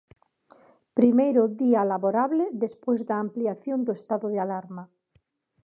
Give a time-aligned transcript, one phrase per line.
[0.99, 4.83] Primeiro día laborable despois da ampliación do estado de alarma.